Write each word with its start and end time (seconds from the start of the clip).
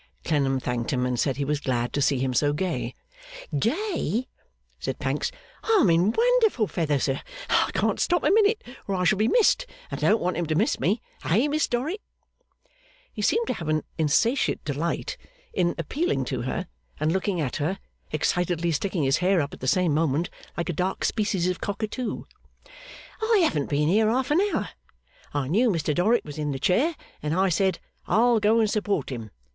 Clennam 0.25 0.59
thanked 0.59 0.91
him, 0.91 1.05
and 1.05 1.19
said 1.19 1.37
he 1.37 1.45
was 1.45 1.59
glad 1.59 1.93
to 1.93 2.01
see 2.01 2.17
him 2.17 2.33
so 2.33 2.53
gay. 2.53 2.95
'Gay!' 3.59 4.27
said 4.79 4.97
Pancks. 4.97 5.31
'I'm 5.63 5.91
in 5.91 6.11
wonderful 6.11 6.65
feather, 6.65 6.97
sir. 6.97 7.21
I 7.51 7.69
can't 7.75 7.99
stop 7.99 8.23
a 8.23 8.31
minute, 8.31 8.63
or 8.87 8.95
I 8.95 9.03
shall 9.03 9.19
be 9.19 9.27
missed, 9.27 9.67
and 9.91 10.03
I 10.03 10.07
don't 10.09 10.19
want 10.19 10.37
'em 10.37 10.47
to 10.47 10.55
miss 10.55 10.79
me. 10.79 11.03
Eh, 11.23 11.47
Miss 11.47 11.67
Dorrit?' 11.67 12.01
He 13.13 13.21
seemed 13.21 13.45
to 13.45 13.53
have 13.53 13.69
an 13.69 13.83
insatiate 13.99 14.65
delight 14.65 15.17
in 15.53 15.75
appealing 15.77 16.25
to 16.25 16.41
her 16.41 16.65
and 16.99 17.11
looking 17.11 17.39
at 17.39 17.57
her; 17.57 17.77
excitedly 18.11 18.71
sticking 18.71 19.03
his 19.03 19.17
hair 19.17 19.39
up 19.39 19.53
at 19.53 19.59
the 19.59 19.67
same 19.67 19.93
moment, 19.93 20.31
like 20.57 20.69
a 20.69 20.73
dark 20.73 21.05
species 21.05 21.45
of 21.47 21.61
cockatoo. 21.61 22.23
'I 23.21 23.37
haven't 23.43 23.69
been 23.69 23.87
here 23.87 24.09
half 24.09 24.31
an 24.31 24.41
hour. 24.41 24.69
I 25.31 25.47
knew 25.47 25.69
Mr 25.69 25.93
Dorrit 25.93 26.25
was 26.25 26.39
in 26.39 26.53
the 26.53 26.57
chair, 26.57 26.95
and 27.21 27.35
I 27.35 27.49
said, 27.49 27.77
"I'll 28.07 28.39
go 28.39 28.59
and 28.59 28.67
support 28.67 29.11
him!" 29.11 29.29